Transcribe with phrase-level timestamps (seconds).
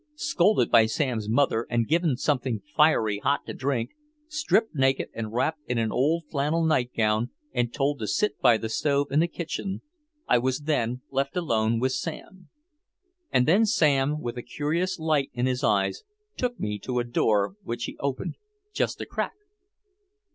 [0.15, 3.91] Scolded by Sam's mother and given something fiery hot to drink,
[4.27, 8.67] stripped naked and wrapped in an old flannel nightgown and told to sit by the
[8.67, 9.83] stove in the kitchen
[10.27, 12.49] I was then left alone with Sam.
[13.31, 16.01] And then Sam with a curious light in his eyes
[16.35, 18.37] took me to a door which he opened
[18.73, 19.35] just a crack.